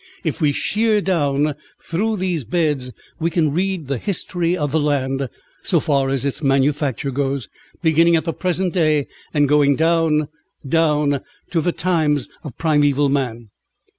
If 0.23 0.41
we 0.41 0.51
shear 0.51 0.99
down 0.99 1.53
through 1.79 2.17
these 2.17 2.43
beds, 2.43 2.91
we 3.19 3.29
can 3.29 3.53
read 3.53 3.85
the 3.85 3.99
history 3.99 4.57
of 4.57 4.71
the 4.71 4.79
land, 4.79 5.29
so 5.61 5.79
far 5.79 6.09
as 6.09 6.25
its 6.25 6.41
manufacture 6.41 7.11
goes, 7.11 7.47
beginning 7.83 8.15
at 8.15 8.25
the 8.25 8.33
present 8.33 8.73
day 8.73 9.05
and 9.31 9.47
going 9.47 9.75
down, 9.75 10.29
down 10.67 11.21
to 11.51 11.61
the 11.61 11.71
times 11.71 12.29
of 12.43 12.57
primeval 12.57 13.09
man. 13.09 13.51